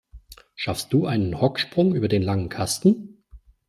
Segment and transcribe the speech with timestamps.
[0.55, 3.19] Schaffst du einen Hocksprung über den langen Kasten?